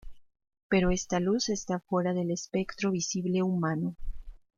[0.67, 3.95] Pero esta luz está fuera del espectro visible humano.